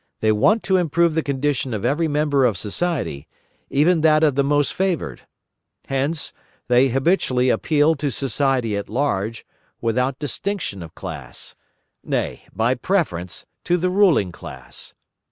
They 0.19 0.31
want 0.31 0.63
to 0.63 0.77
improve 0.77 1.13
the 1.13 1.21
condition 1.21 1.75
of 1.75 1.85
every 1.85 2.07
member 2.07 2.43
of 2.43 2.57
society, 2.57 3.27
even 3.69 4.01
that 4.01 4.23
of 4.23 4.33
the 4.33 4.43
most 4.43 4.73
favoured. 4.73 5.27
Hence, 5.89 6.33
they 6.67 6.87
habitually 6.89 7.51
appeal 7.51 7.93
to 7.97 8.09
society 8.09 8.75
at 8.75 8.89
large, 8.89 9.45
without 9.79 10.17
distinction 10.17 10.81
of 10.81 10.95
class; 10.95 11.53
nay, 12.03 12.45
by 12.51 12.73
preference, 12.73 13.45
to 13.65 13.77
the 13.77 13.91
ruling 13.91 14.31
class. 14.31 14.95